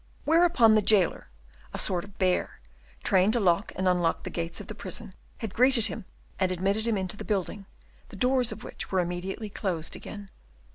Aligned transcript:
Whereupon 0.25 0.73
the 0.73 0.81
jailer, 0.81 1.27
a 1.75 1.77
sort 1.77 2.03
of 2.03 2.17
bear, 2.17 2.59
trained 3.03 3.33
to 3.33 3.39
lock 3.39 3.71
and 3.75 3.87
unlock 3.87 4.23
the 4.23 4.31
gates 4.31 4.59
of 4.59 4.65
the 4.65 4.73
prison, 4.73 5.13
had 5.37 5.53
greeted 5.53 5.85
him 5.85 6.05
and 6.39 6.51
admitted 6.51 6.87
him 6.87 6.97
into 6.97 7.15
the 7.17 7.23
building, 7.23 7.67
the 8.09 8.15
doors 8.15 8.51
of 8.51 8.63
which 8.63 8.91
were 8.91 8.99
immediately 8.99 9.51
closed 9.51 9.95
again. 9.95 10.31